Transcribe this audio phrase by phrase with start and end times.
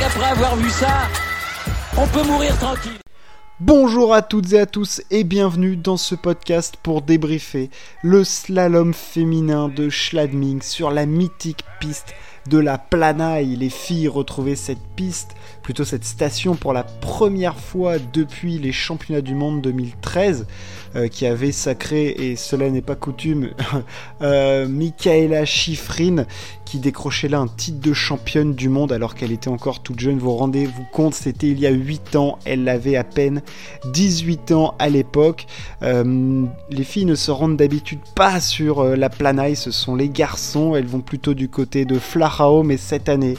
[0.00, 1.08] avoir vu ça,
[1.98, 2.98] on peut mourir tranquille.
[3.60, 7.68] Bonjour à toutes et à tous et bienvenue dans ce podcast pour débriefer
[8.02, 12.14] le slalom féminin de Schladming sur la mythique piste
[12.48, 13.54] de la Planaille.
[13.56, 19.20] Les filles retrouvaient cette piste, plutôt cette station pour la première fois depuis les championnats
[19.20, 20.46] du monde 2013,
[20.96, 23.50] euh, qui avait sacré, et cela n'est pas coutume,
[24.22, 26.24] euh, Michaela Schifrin,
[26.72, 30.16] qui décrochait là un titre de championne du monde alors qu'elle était encore toute jeune.
[30.16, 33.42] Vous rendez-vous compte, c'était il y a 8 ans, elle avait à peine
[33.92, 35.46] 18 ans à l'époque.
[35.82, 40.74] Euh, les filles ne se rendent d'habitude pas sur la Planaille, ce sont les garçons,
[40.74, 42.32] elles vont plutôt du côté de Fla
[42.64, 43.34] mais cette année,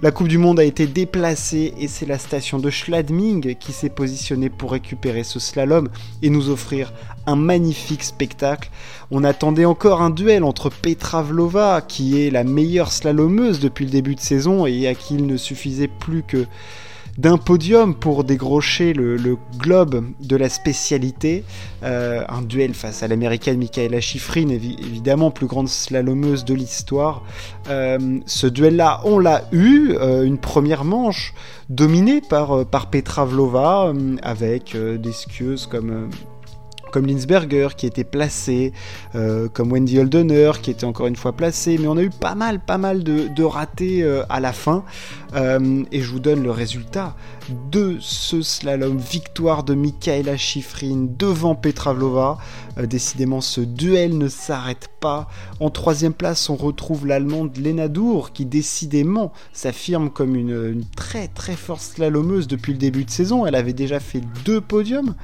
[0.00, 3.88] la Coupe du Monde a été déplacée et c'est la station de Schladming qui s'est
[3.88, 5.88] positionnée pour récupérer ce slalom
[6.22, 6.92] et nous offrir
[7.26, 8.70] un magnifique spectacle.
[9.10, 13.90] On attendait encore un duel entre Petra Vlova, qui est la meilleure slalomeuse depuis le
[13.90, 16.46] début de saison et à qui il ne suffisait plus que
[17.18, 21.44] d'un podium pour décrocher le, globe de la spécialité.
[21.82, 27.22] Euh, un duel face à l'américaine Michaela Schifrin, évidemment plus grande slalomeuse de l'histoire.
[27.68, 31.34] Euh, ce duel-là, on l'a eu, euh, une première manche
[31.68, 36.08] dominée par, par Petra Vlova, avec des skieuses comme
[36.90, 38.72] comme Linsberger qui était placé,
[39.14, 42.34] euh, comme Wendy Holdener qui était encore une fois placé, mais on a eu pas
[42.34, 44.84] mal, pas mal de, ratés euh, à la fin.
[45.34, 47.14] Euh, et je vous donne le résultat
[47.70, 48.98] de ce slalom.
[48.98, 52.38] Victoire de Mikaela Schifrin devant Petra Vlova.
[52.84, 55.28] décidément, ce duel ne s'arrête pas.
[55.60, 61.28] En troisième place, on retrouve l'allemande Lena Dour qui décidément s'affirme comme une, une, très
[61.28, 63.46] très forte slalomeuse depuis le début de saison.
[63.46, 65.14] Elle avait déjà fait deux podiums.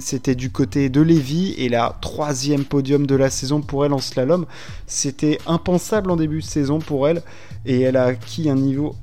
[0.00, 3.98] C'était du côté de Lévy et la troisième podium de la saison pour elle en
[3.98, 4.46] slalom.
[4.86, 7.22] C'était impensable en début de saison pour elle
[7.64, 8.94] et elle a acquis un niveau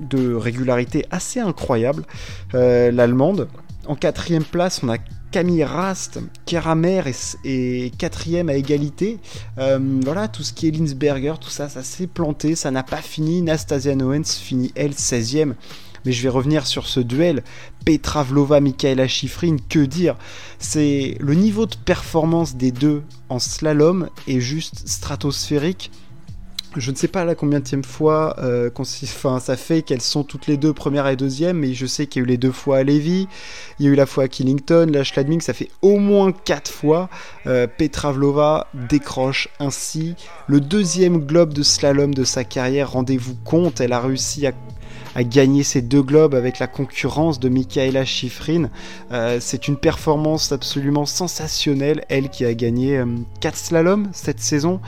[0.00, 2.04] de régularité assez incroyable.
[2.54, 3.48] Euh, L'allemande.
[3.86, 4.98] En quatrième place, on a
[5.30, 7.02] Camille Rast, Keramer
[7.44, 9.18] et, quatrième à égalité.
[9.58, 12.98] Euh, voilà, tout ce qui est Linsberger, tout ça, ça s'est planté, ça n'a pas
[12.98, 13.40] fini.
[13.42, 15.54] Nastasia Noens finit elle 16e
[16.04, 17.42] mais je vais revenir sur ce duel.
[17.84, 20.16] Petra Vlova, Michaela Schifrin, que dire?
[20.58, 25.90] C'est le niveau de performance des deux en slalom est juste stratosphérique.
[26.76, 30.56] Je ne sais pas la combien fois euh, enfin, ça fait qu'elles sont toutes les
[30.56, 32.82] deux première et deuxième, mais je sais qu'il y a eu les deux fois à
[32.84, 33.26] Lévis,
[33.80, 36.70] il y a eu la fois à Killington, la Schladming, ça fait au moins quatre
[36.70, 37.08] fois.
[37.48, 40.14] Euh, Petra Vlova décroche ainsi
[40.46, 42.92] le deuxième globe de slalom de sa carrière.
[42.92, 44.52] Rendez-vous compte, elle a réussi à
[45.14, 48.70] à gagner ces deux globes avec la concurrence de Michaela Schifrin.
[49.12, 53.02] Euh, c'est une performance absolument sensationnelle, elle qui a gagné
[53.40, 54.80] 4 euh, slaloms cette saison.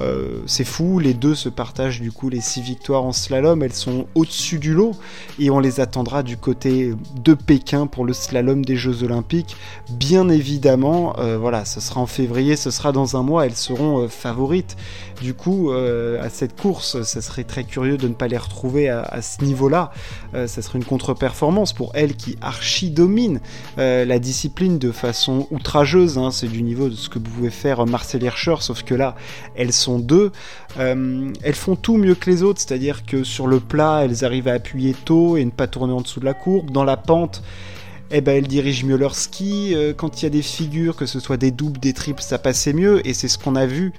[0.00, 3.74] Euh, c'est fou, les deux se partagent du coup les 6 victoires en slalom, elles
[3.74, 4.92] sont au-dessus du lot
[5.38, 9.56] et on les attendra du côté de Pékin pour le slalom des Jeux Olympiques.
[9.90, 14.08] Bien évidemment, euh, voilà, ce sera en février, ce sera dans un mois, elles seront
[14.08, 14.76] favorites.
[15.20, 19.20] Du coup, à cette course, ça serait très curieux de ne pas les retrouver à,
[19.22, 19.92] ce niveau-là.
[20.32, 23.40] ça serait une contre-performance pour elles qui archi-dominent
[23.76, 26.18] la discipline de façon outrageuse.
[26.18, 26.30] Hein.
[26.30, 29.14] c'est du niveau de ce que pouvait faire Marcel Hirscher, sauf que là,
[29.54, 30.32] elles sont deux.
[30.78, 34.48] Euh, elles font tout mieux que les autres, c'est-à-dire que sur le plat, elles arrivent
[34.48, 36.70] à appuyer tôt et ne pas tourner en dessous de la courbe.
[36.70, 37.42] Dans la pente,
[38.10, 39.72] eh ben, elles dirigent mieux leur ski.
[39.74, 42.38] Euh, quand il y a des figures, que ce soit des doubles, des triples, ça
[42.38, 43.06] passait mieux.
[43.06, 43.92] Et c'est ce qu'on a vu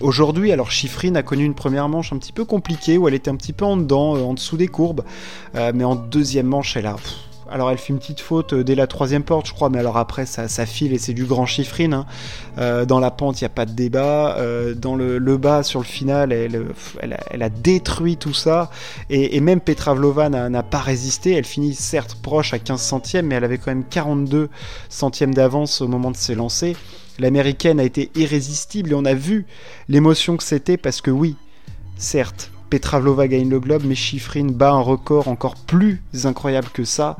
[0.00, 3.30] Aujourd'hui, alors Chiffrine a connu une première manche un petit peu compliquée où elle était
[3.30, 5.04] un petit peu en dedans, euh, en dessous des courbes,
[5.54, 6.96] mais en deuxième manche, elle a
[7.50, 9.96] alors elle fait une petite faute euh, dès la troisième porte, je crois, mais alors
[9.96, 11.94] après ça, file et c'est du grand chiffrine.
[11.94, 12.06] Hein.
[12.58, 14.36] Euh, dans la pente, il n'y a pas de débat.
[14.38, 18.70] Euh, dans le, bas, sur le final, elle, a, détruit tout ça.
[19.08, 21.32] Et, même Petra Vlova n'a pas résisté.
[21.32, 24.48] Elle finit certes proche à 15 centièmes, mais elle avait quand même 42
[24.88, 26.76] centièmes d'avance au moment de ses lancers.
[27.18, 29.46] L'américaine a été irrésistible et on a vu
[29.88, 31.36] l'émotion que c'était parce que oui,
[31.96, 36.84] certes, Petra Vlova gagne le globe, mais Schifrin bat un record encore plus incroyable que
[36.84, 37.16] ça.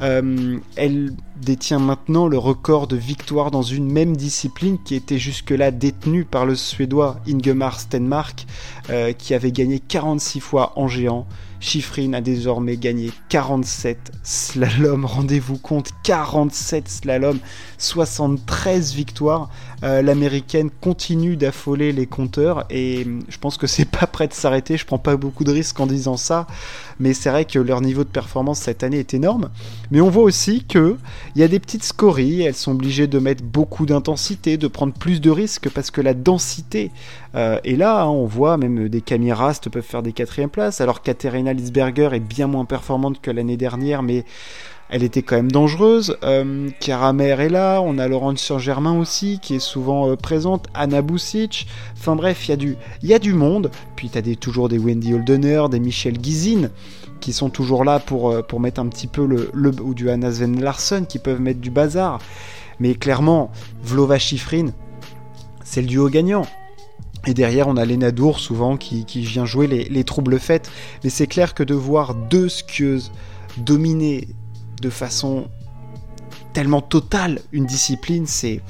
[0.00, 5.70] Euh, elle détient maintenant le record de victoire dans une même discipline qui était jusque-là
[5.70, 8.46] détenue par le Suédois Ingemar Stenmark,
[8.90, 11.26] euh, qui avait gagné 46 fois en géant.
[11.64, 17.38] Schifrin a désormais gagné 47 slaloms, rendez-vous compte, 47 slaloms,
[17.78, 19.48] 73 victoires.
[19.82, 24.76] Euh, l'américaine continue d'affoler les compteurs et je pense que c'est pas prêt de s'arrêter,
[24.76, 26.46] je prends pas beaucoup de risques en disant ça.
[27.00, 29.48] mais c'est vrai que leur niveau de performance cette année est énorme.
[29.90, 30.96] Mais on voit aussi que
[31.34, 34.94] il y a des petites scories, elles sont obligées de mettre beaucoup d'intensité, de prendre
[34.94, 36.90] plus de risques parce que la densité
[37.34, 38.02] euh, est là.
[38.02, 38.08] Hein.
[38.08, 42.20] on voit même des Camille Rast peuvent faire des quatrièmes places, alors Katerina Lisberger est
[42.20, 44.24] bien moins performante que l'année dernière, mais
[44.90, 46.16] elle était quand même dangereuse.
[46.22, 51.66] Euh, est là, on a Laurence Saint-Germain aussi qui est souvent euh, présente, Anna Busic.
[51.98, 53.70] Enfin bref, il y, a du, monde.
[53.96, 56.70] Puis tu as toujours des Wendy Holdener, des Michel Gizine
[57.24, 59.50] qui sont toujours là pour, euh, pour mettre un petit peu le,
[59.80, 62.18] ou du Anna Sven Larsen qui peuvent mettre du bazar.
[62.80, 63.50] Mais clairement,
[63.82, 64.72] Vlova Schifrin,
[65.64, 66.46] c'est le duo gagnant.
[67.26, 70.70] Et derrière, on a Lena Dour souvent qui, qui vient jouer les, les troubles faits.
[71.02, 73.10] Mais c'est clair que de voir deux skieuses
[73.56, 74.28] dominer
[74.82, 75.46] de façon
[76.52, 78.60] tellement totale une discipline, c'est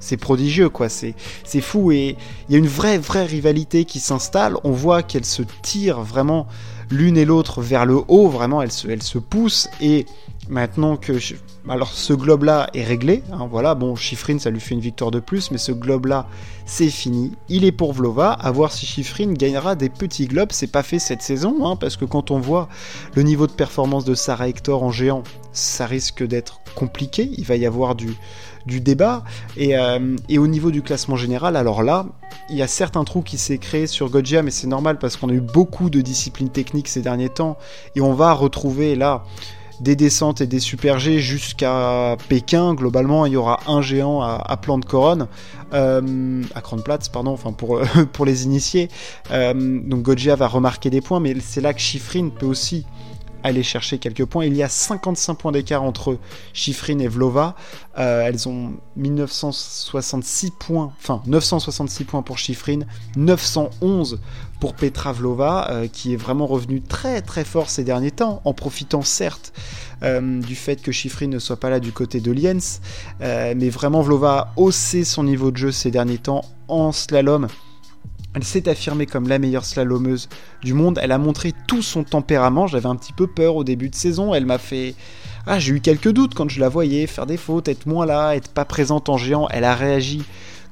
[0.00, 1.14] c'est prodigieux quoi, c'est
[1.44, 2.16] c'est fou et
[2.48, 6.48] il y a une vraie vraie rivalité qui s'installe, on voit qu'elles se tirent vraiment
[6.90, 9.68] l'une et l'autre vers le haut, vraiment elles se, poussent.
[9.80, 10.06] Et
[10.48, 11.18] maintenant que
[11.68, 15.10] alors ce globe là est réglé, hein, voilà, bon Chiffrine ça lui fait une victoire
[15.10, 16.26] de plus, mais ce globe là
[16.66, 20.70] c'est fini, il est pour Vlova, à voir si Chiffrine gagnera des petits globes, c'est
[20.70, 22.68] pas fait cette saison, hein, parce que quand on voit
[23.14, 25.22] le niveau de performance de Sarah Hector en géant,
[25.52, 28.16] ça risque d'être compliqué, il va y avoir du,
[28.66, 29.24] débat,
[29.56, 32.06] et, euh, et, au niveau du classement général, alors là,
[32.50, 35.28] il y a certains trous qui s'est créé sur Gojia, mais c'est normal parce qu'on
[35.28, 37.56] a eu beaucoup de disciplines techniques ces derniers temps,
[37.94, 39.24] et on va retrouver là
[39.84, 42.74] des descentes et des super G jusqu'à Pékin.
[42.74, 45.28] Globalement, il y aura un géant à, plan de couronne,
[45.74, 47.52] euh, à Kronplatz, pardon, enfin
[48.12, 48.88] pour, les initiés.
[49.30, 52.86] Euh, donc Gojia va remarquer des points, mais c'est là que Shifrin peut aussi
[53.44, 54.46] aller chercher quelques points.
[54.46, 56.18] Il y a 55 points d'écart entre
[56.54, 57.54] Chifrin et Vlova.
[57.98, 62.80] Euh, elles ont 1966 points, enfin 966 points pour Chifrin,
[63.16, 64.18] 911
[64.64, 68.54] pour Petra Vlova, euh, qui est vraiment revenue très très fort ces derniers temps, en
[68.54, 69.52] profitant certes
[70.02, 72.80] euh, du fait que Chifrin ne soit pas là du côté de Liens,
[73.20, 77.48] mais vraiment Vlova a haussé son niveau de jeu ces derniers temps en slalom
[78.34, 80.28] elle s'est affirmée comme la meilleure slalomeuse
[80.62, 80.98] du monde.
[81.00, 82.66] Elle a montré tout son tempérament.
[82.66, 84.34] J'avais un petit peu peur au début de saison.
[84.34, 84.96] Elle m'a fait.
[85.46, 88.34] Ah, j'ai eu quelques doutes quand je la voyais faire des fautes, être moins là,
[88.34, 89.46] être pas présente en géant.
[89.50, 90.24] Elle a réagi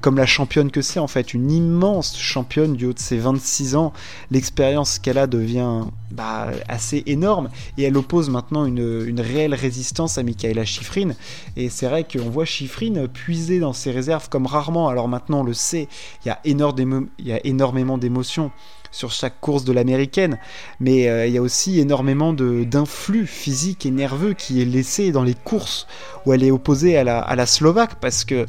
[0.02, 3.76] comme la championne que c'est en fait, une immense championne du haut de ses 26
[3.76, 3.92] ans.
[4.30, 10.24] L'expérience qu'elle a devient bah, assez énorme et elle oppose maintenant une, réelle résistance à
[10.24, 11.12] Michaela Schifrin.
[11.56, 14.88] Et c'est vrai qu'on voit Schifrin puiser dans ses réserves comme rarement.
[14.88, 15.88] Alors maintenant on le sait,
[16.24, 18.50] il y a, énormément d'émotions
[18.90, 20.38] sur chaque course de l'américaine,
[20.80, 25.22] mais euh, il y a aussi énormément d'influx physiques et nerveux qui est laissé dans
[25.22, 25.86] les courses
[26.26, 28.44] où elle est opposée à la, à la Slovaque parce que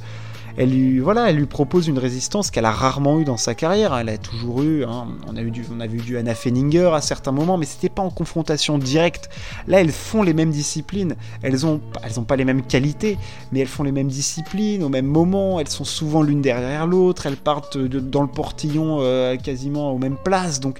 [0.58, 3.96] elle lui, voilà, elle lui propose une résistance qu'elle a rarement eue dans sa carrière.
[3.96, 6.92] Elle a toujours eu, hein, on, a eu du, on a vu du Anna Fenninger
[6.94, 9.30] à certains moments, mais c'était pas en confrontation directe.
[9.68, 11.16] Là, elles font les mêmes disciplines.
[11.42, 13.18] Elles ont, elles ont pas les mêmes qualités,
[13.52, 15.60] mais elles font les mêmes disciplines au même moment.
[15.60, 17.26] Elles sont souvent l'une derrière l'autre.
[17.26, 20.60] Elles partent dans le portillon euh, quasiment aux mêmes places.
[20.60, 20.78] Donc,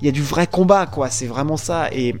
[0.00, 1.10] il y a du vrai combat, quoi.
[1.10, 1.92] C'est vraiment ça.
[1.92, 2.14] Et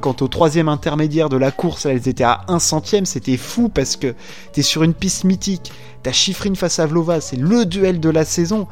[0.00, 3.96] quant au troisième intermédiaire de la course, elles étaient à un centième, c'était fou parce
[3.96, 4.14] que
[4.52, 5.72] t'es sur une piste mythique,
[6.02, 8.66] t'as Chifrine face à Vlova, c'est le duel de la saison.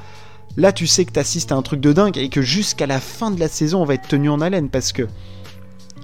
[0.57, 3.31] Là, tu sais que t'assistes à un truc de dingue et que jusqu'à la fin
[3.31, 5.07] de la saison, on va être tenu en haleine parce que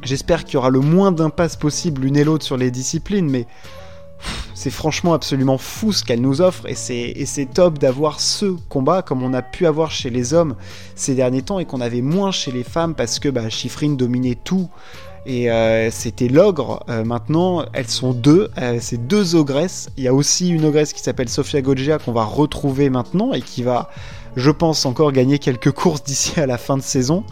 [0.02, 3.46] j'espère qu'il y aura le moins d'impasse possible l'une et l'autre sur les disciplines, mais
[4.54, 9.22] c'est franchement absolument fou ce qu'elle nous offre et c'est top d'avoir ce combat comme
[9.22, 10.56] on a pu avoir chez les hommes
[10.96, 14.38] ces derniers temps et qu'on avait moins chez les femmes parce que bah, Chiffrine dominait
[14.42, 14.68] tout
[15.28, 16.82] et euh, c'était l'ogre.
[16.88, 19.90] Euh, maintenant, elles sont deux, euh, c'est deux ogresses.
[19.98, 23.42] Il y a aussi une ogresse qui s'appelle Sofia Goggia qu'on va retrouver maintenant et
[23.42, 23.90] qui va
[24.36, 27.24] je pense encore gagner quelques courses d'ici à la fin de saison.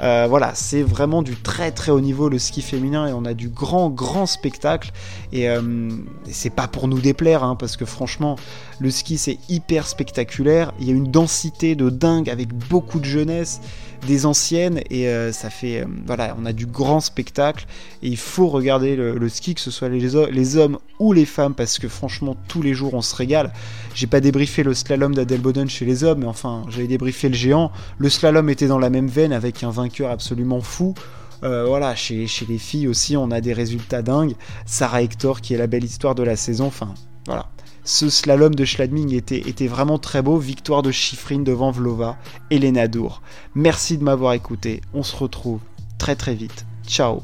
[0.00, 3.34] Euh, voilà, c'est vraiment du très très haut niveau le ski féminin et on a
[3.34, 4.92] du grand grand spectacle.
[5.32, 5.90] Et, euh,
[6.30, 8.36] c'est pas pour nous déplaire, hein, parce que franchement,
[8.80, 10.72] le ski c'est hyper spectaculaire.
[10.80, 13.60] Il y a une densité de dingue avec beaucoup de jeunesse
[14.06, 17.66] des anciennes et euh, ça fait euh, voilà on a du grand spectacle
[18.02, 21.78] et il faut regarder le, ski que ce soit les, hommes ou les femmes parce
[21.78, 23.52] que franchement tous les jours on se régale
[23.94, 27.72] j'ai pas débriefé le slalom d'Adelboden chez les hommes mais enfin j'avais débriefé le géant
[27.96, 30.94] le slalom était dans la même veine avec un vainqueur absolument fou
[31.42, 34.34] euh, voilà, chez, chez, les filles aussi, on a des résultats dingues.
[34.64, 36.66] Sarah Hector, qui est la belle histoire de la saison.
[36.66, 36.94] Enfin,
[37.26, 37.48] voilà.
[37.86, 40.38] Ce slalom de Schladming était, vraiment très beau.
[40.38, 42.16] Victoire de Chiffrine devant Vlova
[42.50, 43.20] et Lena Dour.
[43.54, 44.80] Merci de m'avoir écouté.
[44.94, 45.60] On se retrouve
[45.98, 46.64] très très vite.
[46.86, 47.20] Ciao.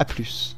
[0.00, 0.56] À plus.